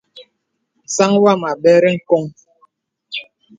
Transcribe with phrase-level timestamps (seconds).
[0.95, 2.23] Sāŋ wam a bɛr ŋ̀koŋ.